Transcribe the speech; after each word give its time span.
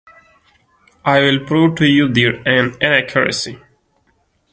I 1.05 1.19
will 1.19 1.45
prove 1.45 1.75
to 1.75 1.85
you 1.85 2.07
their 2.11 2.41
inaccuracy. 2.41 3.59